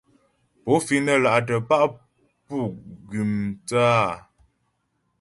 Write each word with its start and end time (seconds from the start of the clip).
Pó 0.63 0.73
fíŋ 0.85 0.99
nə́ 1.05 1.17
là'tə̀ 1.23 1.57
pá' 1.69 1.87
pú 2.45 2.57
gʉ́m 3.09 3.31
tsə́ 3.67 3.85
a? 4.01 4.07